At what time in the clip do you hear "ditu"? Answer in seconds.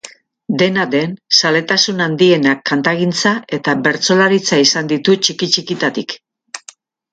4.95-5.19